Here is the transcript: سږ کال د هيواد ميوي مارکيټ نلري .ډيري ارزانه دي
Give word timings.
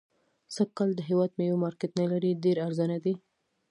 سږ 0.55 0.69
کال 0.77 0.89
د 0.95 0.99
هيواد 1.09 1.31
ميوي 1.39 1.57
مارکيټ 1.63 1.91
نلري 2.01 2.31
.ډيري 2.43 2.61
ارزانه 2.67 2.97
دي 3.03 3.13